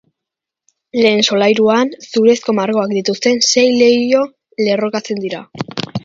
[0.99, 4.23] Lehen solairuan zurezko markoak dituzten sei leiho
[4.69, 5.43] lerrokatzen dira.